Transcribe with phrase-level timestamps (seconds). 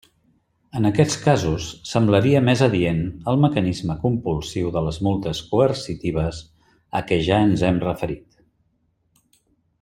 [0.77, 3.01] En aquests casos semblaria més adient
[3.33, 6.41] el mecanisme compulsiu de les multes coercitives
[7.01, 8.27] a què ja ens hem referit.